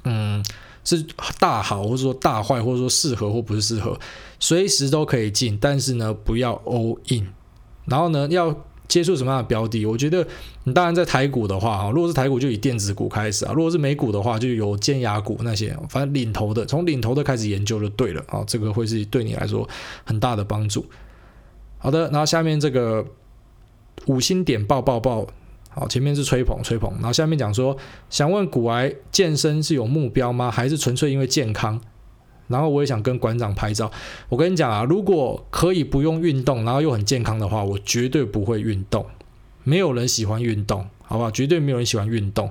[0.05, 0.43] 嗯，
[0.83, 1.05] 是
[1.39, 3.99] 大好或者说大坏，或者说适合或不适合，
[4.39, 7.29] 随时都可以进，但是呢，不要 all in，
[7.85, 9.87] 然后呢，要接触什么样的标的？
[9.87, 10.27] 我觉得
[10.65, 19.67] 你当然在台股的话啊，如果是台股就以电子股开始啊，如果是美股的话，就有尖牙股那些，反正领头的，从领头的开始研究就对了啊，这个会是对你来说
[20.05, 20.85] 很大的帮助。
[21.79, 23.07] 好的，然后下面这个。
[24.07, 25.27] 五星点爆爆爆，
[25.69, 27.77] 好，前面是吹捧吹捧，然后下面讲说，
[28.09, 30.51] 想问股癌健身是有目标吗？
[30.51, 31.79] 还是纯粹因为健康？
[32.51, 33.91] 然后我也想跟馆长拍照。
[34.29, 39.07] 我跟你讲啊，如果可以不用运动，然后又很健康的话，我绝对不会运动。
[39.65, 41.31] 没有人喜欢运动，好不好？
[41.31, 42.51] 绝对没有人喜欢运动。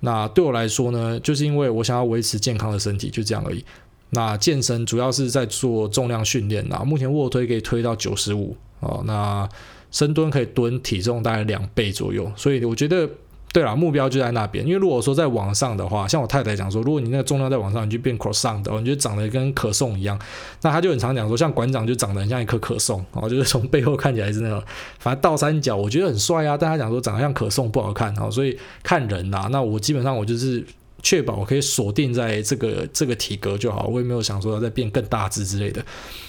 [0.00, 3.64] 那对我来说呢，就是因为我想要维持健康的身体，就这样而已。
[4.10, 9.48] 那健身主要是在做重量训练啊，目前卧推可以推到九十五哦，那。
[9.92, 13.08] 深蹲可以蹲体重大概两倍左右，所以我觉得
[13.52, 14.66] 对啦，目标就在那边。
[14.66, 20.18] 因为如果说在往上的话，像我太太讲说，如果你那个重量在往上，你就变 croissant 的，你就长得跟可颂一样。
[20.60, 24.62] 那他就很常讲说，像馆长就长得很像一颗可颂，哦， 就是从背后看起来是那种，
[24.98, 26.54] 反正倒三角，我觉得很帅啊。
[26.54, 29.48] 但他讲说长得像可颂不好看，哦，所以看人呐。
[29.50, 30.62] 那我基本上我就是
[31.02, 35.82] 确保我可以锁定在这个这个体格就好，我也没有想说要再变更大只之类的。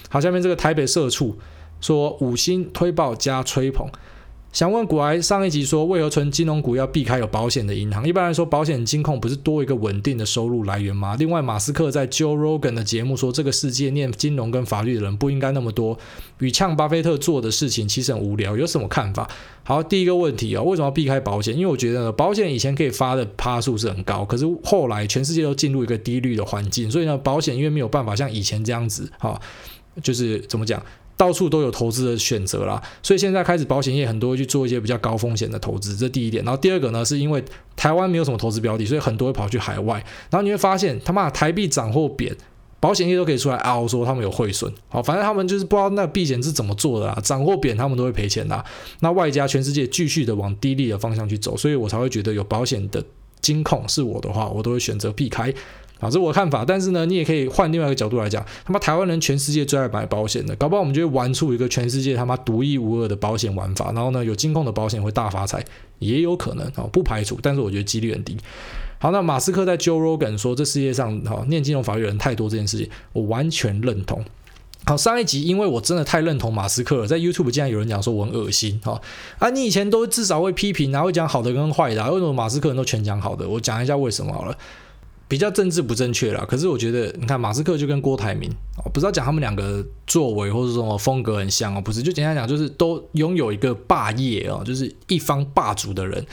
[0.09, 1.37] 好，下面这个台北社畜。
[1.79, 3.87] 说五星推爆加吹捧，
[4.53, 8.07] 想问股癌上一集说为何存金融股要避开有保险的银行？
[8.07, 11.15] 一般来说，保险金控不是多一个稳定的收入来源吗？
[11.19, 15.99] 另外，马斯克在 Joe Rogan 的节目说，这个世界念金融跟法律的人不应该那么多，
[16.39, 19.29] 与呛巴菲特做的事情其实很无聊，有什么看法？
[19.63, 21.53] 好，第一个问题啊、为什么要避开保险？
[21.53, 29.39] 因为我觉得保险以前可以发的趴数是很高，可是后来全世界都进入一个低率的环境，所以呢，保险因为没有办法像以前这样子，哈，
[30.01, 30.81] 就是怎么讲？
[31.17, 36.45] 到处都有投资的选择啦，所以现在开始保险业很多去做一些比较高风险的投资，这第一点。
[36.45, 37.43] 然后第二个呢，是因为
[37.75, 39.95] 台湾没有什么投资标的，所以很多会跑去海外。
[40.29, 42.35] 然后你会发现，他妈台币涨或贬，
[42.79, 44.71] 保险业都可以出来嗷说他们有汇损。
[44.89, 48.63] 好，反正他们就是不知道那避险是怎么做的啦，涨或贬他们都会赔钱啦。
[48.99, 53.03] 那外加全世界继续的往低利的方向去走，所以我才会觉得有保险的
[53.41, 55.51] 金控是我的话，我都会选择避开。
[55.99, 65.63] 啊，这是我的看法，但是呢，你也可以换另外一个角度来讲，他妈台湾人全世界最爱买保险的，搞不好我们就会玩出一个全世界他妈独一无二的保险玩法，然后呢，有金控的保险会大发财，
[65.99, 68.37] 也有可能啊，不排除，但是我觉得几率很低。
[68.99, 74.23] 好，那马斯克在 Joe Rogan 说这世界上哈念金融法律人太多这件事情，我完全认同。
[74.85, 79.01] 好，上一集因为我真的太认同马斯克了，在 YouTube 竟然有人讲说我很恶心哈
[79.37, 83.47] 啊，你以前都至少会批评，然后会讲好的跟坏的，为什么马斯克人都全讲好的？
[83.47, 84.57] 我讲一下为什么好了。
[85.27, 88.49] 比较政治不正确啦，可是我觉得，你看马斯克就跟郭台铭，
[88.93, 96.25] 不知道讲他们两个作为或者什么风格很像哦，不是，就简单讲，就是都拥有一个霸业哦，就是一方霸主的人，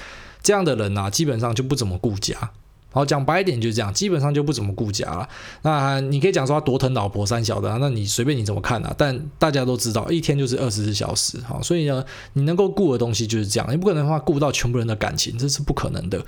[0.42, 2.50] 这样的人啊，基本上就不怎么顾家。
[2.92, 5.28] 好，讲白一点就是这样，基本上就不怎么顾家了。
[5.62, 8.94] 那你可以讲说他多疼老婆三小的，那你随便你怎么看啊？
[8.96, 12.04] 但大家都知道，一天就是二十四小时，好，所以呢，
[12.34, 16.24] 你能够顾的东西就是这样，你不可能的话顾到全部人的感情，这是不可能的。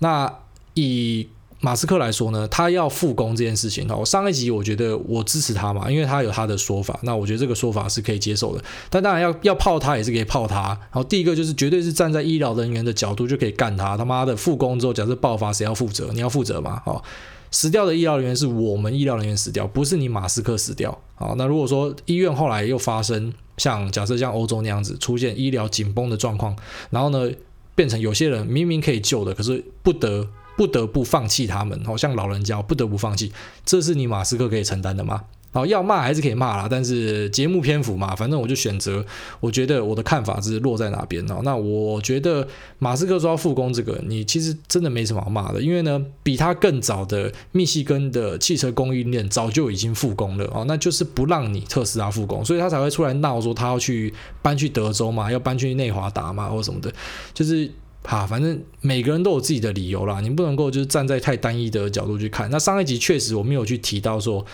[0.00, 0.28] 那
[0.74, 1.28] 以
[1.60, 8.62] 马斯克来说呢，他要复工这件事情，我上一集我觉得我支持他嘛，因为他有他的说法，那我觉得这个说法是可以接受的。
[8.88, 10.68] 但当然要要泡他也是可以泡他。
[10.68, 16.10] 然后第一个就是绝对是站在医疗人员的角度就可以干他，他妈的复工之后假设爆发谁要负责？
[16.12, 16.80] 你要负责吗？
[16.84, 17.02] 好，
[17.50, 20.96] 死掉的医疗人员是我们医疗人员死掉，不是你马斯克死掉。
[21.16, 26.56] 好，那如果说医院后来又发生像假设像欧洲那样子出现医疗紧绷的状况，
[26.90, 27.28] 然后呢
[27.74, 30.28] 变成有些人明明可以救的，可是不得。
[30.58, 33.32] 不得不放弃他们，好像老人家不得不放弃，
[33.64, 35.22] 这是你马斯克可以承担的吗？
[35.50, 39.02] 好，要骂还是可以骂啦，但是节目篇幅嘛，反正我就选择，
[39.40, 41.40] 我觉得我的看法是落在哪边哦。
[41.42, 42.46] 那我觉得
[42.78, 56.92] 马斯克说要复工这个，你其实真的没什么好骂的，因为呢，比他更早的密西根的汽车供应链早就已经复工了哦，那就是不让你特斯拉复工，所以他才会出来闹说他要去搬去德州嘛，要搬去内华达嘛，或什么的，
[57.32, 57.70] 就是。
[58.04, 62.50] 哈，反正每个人都有自己的理由啦，你不能够就是站在太单一的角度去看。
[62.50, 64.44] 那上一集确实我没有去提到说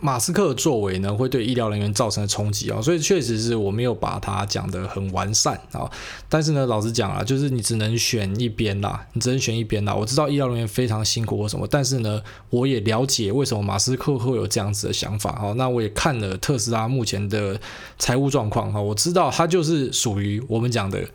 [0.00, 5.88] 马斯克的作为呢会对医疗人员造成的冲击啊，所以确实是我没有把它讲得很完善啊。
[6.28, 9.94] 但是呢，老实讲啊，就是你只能选一边啦，你只能选一边啦。
[9.94, 15.52] 我知道医疗人员非常辛苦或什么，但是呢，我也了解为什么马斯克会有这样子的想法啊。
[15.52, 17.58] 那我也看了特斯拉目前的
[17.98, 21.06] 财务状况啊，我知道它就是属于我们讲的。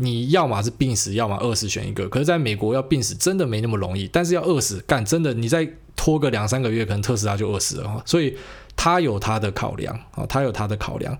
[0.00, 2.08] 你要么是病死，要么饿死，选一个。
[2.08, 8.02] 可是，在美国要病死真的没那么容易，但是要饿死，干真的，你再拖个两三个月，可能特斯拉就饿死了。
[8.06, 8.36] 所以
[8.76, 11.18] 他有他的考量啊，他有他的考量。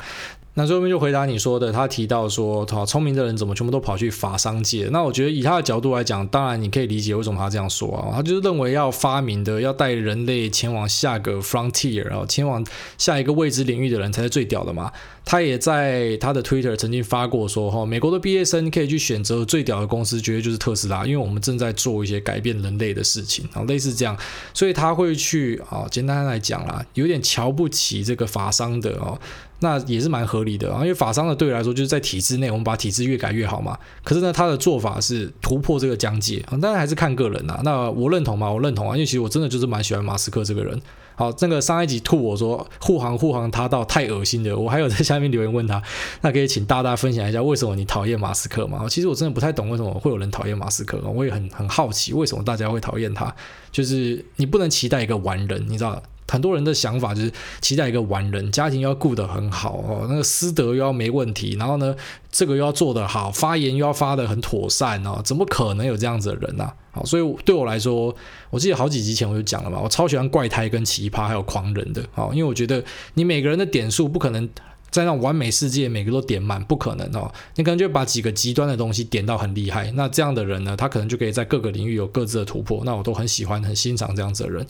[0.59, 4.89] 那最后面就回答你说的，他提到说，好聪明的人怎么全部都跑去法商界？
[4.91, 12.67] 那我觉得以他的角度来讲，当然你可以理解为什么他这样说啊，他就是认为要发明的，要带人类前往下个 frontier，然后前往
[12.99, 14.91] 下一个未知领域的人才是最屌的嘛。
[15.25, 24.17] 他也在他的 Twitter 曾经发过说，哈，美国的毕业生可以去选择最屌的公司，绝对就是特斯拉，因为我们正在做一些改变人类的事情啊，类似这样，
[24.53, 29.17] 所以他会去啊，简单来讲啦，有点瞧不起这个法商的哦。
[29.61, 33.77] 那也是蛮合理的啊，因为法商的对来说就是在体制内，我们把体制越改越好嘛。
[34.05, 37.61] 可是呢，他的做法是突破这个疆界啊，当然还是看个人呐。
[37.65, 38.51] 那我认同嘛？
[38.51, 40.81] 我认同啊，因为其实我真的就是蛮喜欢马斯克这个人。
[41.17, 45.83] 好，那个上一集吐我说护航护航他到太恶心的，我还有在下面留言问他，
[46.21, 48.87] 那可以请大大分享一下为什么你讨厌马斯克吗？
[48.89, 53.35] 其实我真的不太懂为什么会有人讨厌马斯克，我也很很好奇为什么大家会讨厌他。
[53.73, 56.01] 就是你不能期待一个完人，你知道。
[56.29, 61.95] 很多人的想法就是期待一个完人，家庭要顾得很好哦，那个师德又要没问题，然后呢，
[62.31, 66.71] 这个又要做得好，发言又要发得很妥善哦，怎么可能有这样子的人呢？
[66.91, 68.15] 好，所以对我来说，
[68.51, 74.49] 我记得好几集前我就讲了嘛，我超喜欢怪胎跟奇葩还有狂人的，好，因为我觉得你每个人的点数不可能
[74.91, 84.67] 在那完美世界每个都点满，不可能哦，你可能就把几个极端的东西点到很厉害，那这样的人呢，他可能就可以在各个领域有各自的突破，那我都很喜欢很欣赏这样子的人。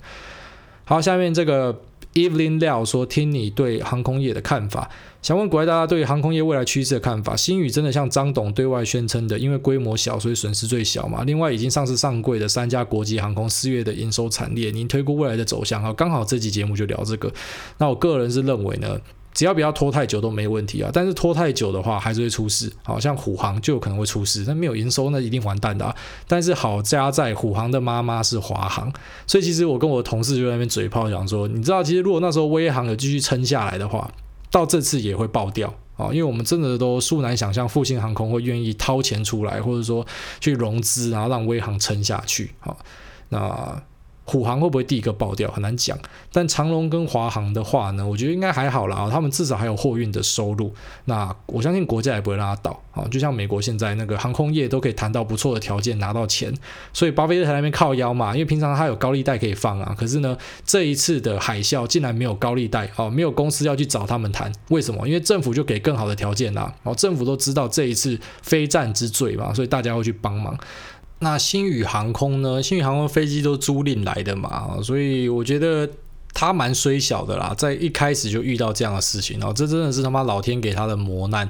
[0.89, 1.83] 好，下面这个
[2.15, 4.89] Evelyn 廖说：“听你对航空业的看法，
[5.21, 7.37] 想问国外大家对航空业未来趋势的看法。
[7.37, 11.25] 新宇真的像张董对外宣称的，因为规模小，所以损失最小嘛？
[11.25, 15.83] 另外，已经上市上柜的三家国际航空四月的营收惨烈，您推估未来的走向？
[15.83, 17.31] 好，刚好这期节目就聊这个。
[17.77, 18.99] 那我个人是认为呢。”
[19.39, 22.69] 只要不要拖太久都没问题啊，但是拖太久的话还是会出事。
[22.83, 25.95] 好像虎航就有可能会出事，那没有营收那一定完蛋的啊。
[26.27, 28.93] 但是好家在虎航的妈妈是华航，
[29.29, 34.11] 所以其实我跟我同事就在那边嘴炮讲说，你知道其实如果那时候威航有继续撑下来的话，
[34.51, 40.05] 到这次也会爆掉啊，因为我们真的都殊难想象复兴航空会愿意掏钱出来，或者说
[40.41, 42.51] 去融资，然后让威航撑下去。
[42.59, 42.77] 好，
[43.29, 43.81] 那。
[44.31, 45.99] 虎航会不会第一个爆掉很难讲，
[46.31, 50.71] 但长龙跟华航的话呢，我觉得应该还好啦，他们至少还有货运的收入。
[51.07, 56.53] 那我相信国家也不会让它倒啊，就像美国现在那个航空业都可以谈到不错的条件拿到钱，
[56.93, 59.97] 所以巴菲特在那边靠腰嘛，因为平常他有高利贷可以放啊。
[59.99, 60.37] 可是呢，
[60.67, 65.09] 这一次的海啸竟然没有高利贷哦，没有公司要去找他们谈，为什么？
[65.09, 70.55] 因为政府就给更好的条件啦，哦，政府都知道这一次非战之罪嘛，所以大家会去帮忙。
[71.21, 72.63] 那星宇航空呢？
[72.63, 75.89] 星宇航空飞机都租赁来的嘛，所以我觉得
[76.33, 81.49] 他蛮衰小的啦，在一开始就遇到这样的事情，然后这真的是他妈老天给他的磨难。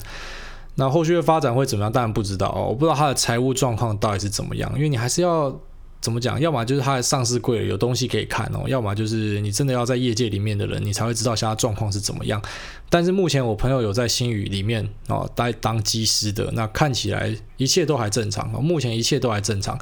[0.76, 1.92] 那后续的发展会怎么样？
[1.92, 5.60] 当然不知道哦，我不知道他的财务状况到底是怎么样，因为你还是要。
[6.00, 6.40] 怎么讲？
[6.40, 12.40] 要么就是它的上市贵了有东西可以看哦，要么就是你真的要在业界里面的人，你才会知道现在状况是怎么样。
[12.88, 19.78] 但是目前我朋友有在新宇里面哦，待当机师的，那看起来一切都还正常哦，目前一切都还正常。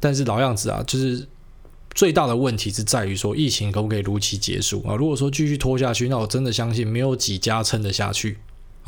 [0.00, 1.26] 但是老样子啊，就是
[1.92, 4.96] 最大的问题是在于说疫情可不可以如期结束啊？
[4.96, 8.38] 如果说继续拖下去，那我真的相信没有几家撑得下去。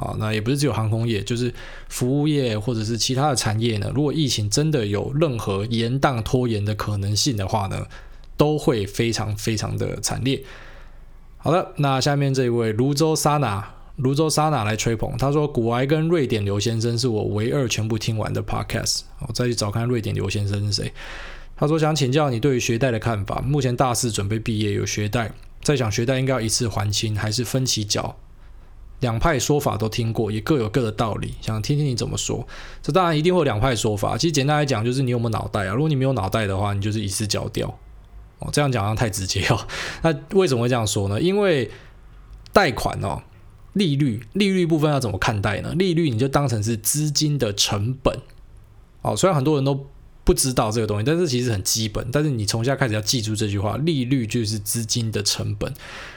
[0.01, 1.53] 啊，那也不是只有航空业，就是
[1.89, 3.93] 服务业或者是其他的产业呢。
[3.95, 7.87] 如果疫情真的有任何延宕拖延的可能性的话呢，
[8.39, 10.43] 都会非常非常的惨烈。
[11.37, 19.01] 好的，那下面这一位泸州莎娜，泸州莎娜来吹捧，他说古埃跟瑞典刘先生是我唯二全部听完的 podcast。
[19.27, 20.93] 我再去找看瑞典刘先生是谁。
[21.57, 23.43] 他说想请教你对于学贷的看法。
[23.43, 25.31] 目前大四准备毕业，有学贷，
[25.63, 28.17] 在想学贷应该要一次还清还是分期缴？
[29.01, 32.47] 两派说法都听过，也各有各的道理，想听听你怎么说。
[32.83, 34.17] 这当然一定会有两派说法。
[34.17, 35.75] 其实简单来讲，就是你有没有脑袋啊？
[35.75, 37.67] 如果你没有脑袋的话，你就是一次缴掉。
[38.39, 39.67] 哦，这样讲好像太直接哦。
[40.03, 41.21] 那为什么会这样说呢？
[41.21, 41.71] 因为
[42.53, 43.23] 贷款哦，
[43.75, 45.75] 利率利率部分要怎么看待呢？
[45.75, 48.19] 利率你就当成是资金的成本。
[49.03, 49.87] 哦，虽然很多人都
[50.31, 52.07] 不知道这个东西，但是其实很基本。
[52.13, 55.75] 但是你从现在开始要记住这句话：利率就是资金的成本。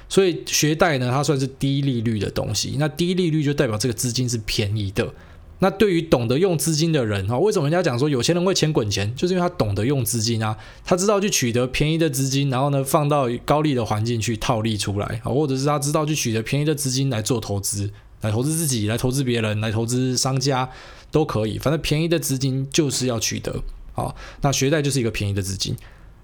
[0.08, 2.76] 所以学贷呢，它算是低利率的东西。
[2.78, 5.12] 那低利率就代表这个资金是便宜的。
[5.58, 9.12] 那对于懂得用资金的人哈，为什么人家讲说有钱人会钱滚钱？
[9.16, 17.90] 就是因为他懂得用资金啊，他知道去取得便宜的资金，然后呢放到高利的环境去套利出来啊，或者是他知道去取得便宜的资金来做投资，
[18.22, 20.70] 来投资自己，来投资别人，来投资商家
[21.10, 21.58] 都可以。
[21.58, 23.64] 反正便宜的资金就是要取得。
[23.94, 25.76] 好，那学贷就是一个便宜的资金。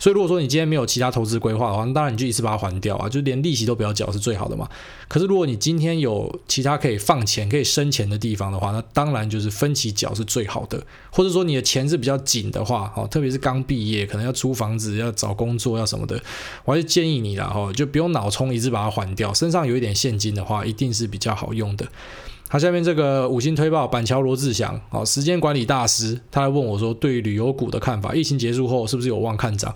[0.01, 4.65] 所以如果说你今天没有其他投资规划的话，当然你就一次把它还掉啊，就连利息都不要缴是最好的嘛。
[5.09, 10.81] 可是如果你今天有其他可以放钱、可以生钱的地方的话，那当然就是分期缴是最好的。
[11.11, 16.17] 或者说你的钱是比较紧的话，哦，特别是刚毕业，可能要租房子、要找工作、要什么的，
[16.63, 19.33] 我还是建议你啦，哦，就不用脑冲，一次把它还掉。
[19.33, 21.85] 身上有一点现金的话，一定是比较好用的。
[22.49, 29.73] 他下面这个五星推爆板桥罗志祥，哦，时间管理大师，他来问我说，对于旅游股的看法，疫情结束后是不是有望看涨？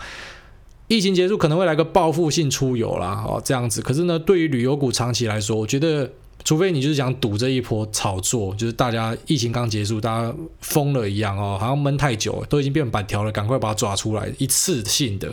[0.87, 3.79] 疫情结束可能会来个报复性出游啦，哦，这样子。
[3.79, 6.09] 可是呢，对于旅游股长期来说，我觉得，
[6.43, 15.31] 除非你就是想赌这一波炒作，就是大家疫情刚结束，大家疯了一样哦，好像闷太久，都已经变板条了，赶快把它抓出来，一次性的。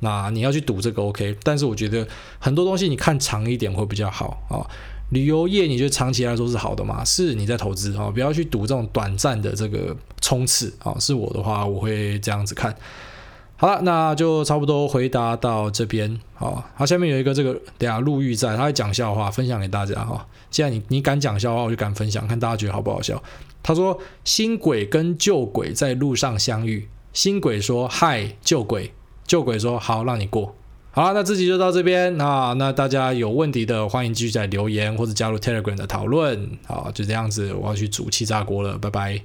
[0.00, 2.06] 那你要去赌这个 OK，但是我觉得
[2.38, 4.56] 很多东西你看长一点会比较好啊。
[4.56, 4.66] 哦
[5.10, 7.04] 旅游业，你觉得长期来说是好的吗？
[7.04, 10.96] 是你在投资啊，不要去赌这种短暂的这个冲刺啊。
[10.98, 12.74] 是我的话，我会这样子看。
[13.58, 16.20] 好了，那就差不多回答到这边。
[16.34, 20.26] 好，好，下面有一个这个，等下陆玉在，他会讲笑话，分享给大家哈。
[20.50, 23.22] 既然你你敢讲笑话，我就敢分享，看大家觉得好不好笑。
[23.62, 28.92] 他说，新鬼跟旧鬼在路上相遇，新鬼说嗨，旧鬼，
[29.24, 30.54] 旧鬼说好，让你过。
[30.96, 32.54] 好，那这集就到这边啊。
[32.54, 36.48] 那大家有问题的，欢迎继续在留言或者加入 Telegram 的讨论。
[36.66, 39.20] 好，就这样子，我要去煮气炸锅了，拜拜。